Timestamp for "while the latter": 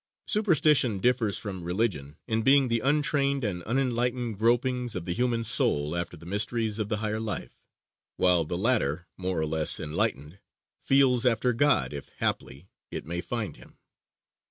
8.17-9.05